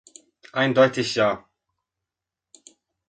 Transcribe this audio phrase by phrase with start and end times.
[0.51, 1.29] Eindeutig ja.